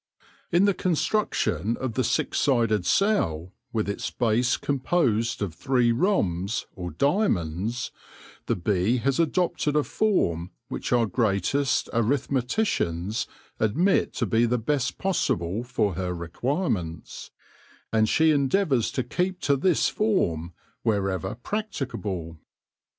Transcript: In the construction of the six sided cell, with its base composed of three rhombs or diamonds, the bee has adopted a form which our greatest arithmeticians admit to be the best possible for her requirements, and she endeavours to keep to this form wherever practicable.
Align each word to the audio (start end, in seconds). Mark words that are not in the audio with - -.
In 0.51 0.65
the 0.65 0.73
construction 0.73 1.77
of 1.77 1.93
the 1.93 2.03
six 2.03 2.39
sided 2.39 2.87
cell, 2.87 3.53
with 3.71 3.87
its 3.87 4.09
base 4.09 4.57
composed 4.57 5.43
of 5.43 5.53
three 5.53 5.91
rhombs 5.91 6.65
or 6.75 6.89
diamonds, 6.89 7.91
the 8.47 8.55
bee 8.55 8.97
has 8.97 9.19
adopted 9.19 9.75
a 9.75 9.83
form 9.83 10.49
which 10.69 10.91
our 10.91 11.05
greatest 11.05 11.87
arithmeticians 11.93 13.27
admit 13.59 14.11
to 14.13 14.25
be 14.25 14.47
the 14.47 14.57
best 14.57 14.97
possible 14.97 15.63
for 15.63 15.93
her 15.93 16.15
requirements, 16.15 17.29
and 17.93 18.09
she 18.09 18.31
endeavours 18.31 18.89
to 18.93 19.03
keep 19.03 19.39
to 19.41 19.55
this 19.55 19.87
form 19.87 20.53
wherever 20.81 21.35
practicable. 21.35 22.39